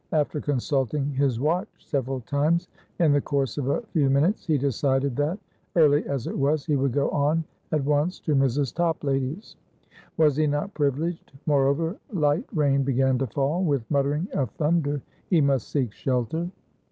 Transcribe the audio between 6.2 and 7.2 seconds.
it was, he would go